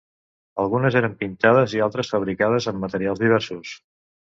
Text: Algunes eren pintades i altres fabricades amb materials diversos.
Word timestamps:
Algunes 0.63 0.97
eren 1.01 1.13
pintades 1.21 1.77
i 1.77 1.85
altres 1.89 2.13
fabricades 2.17 2.69
amb 2.75 2.87
materials 2.89 3.27
diversos. 3.27 3.81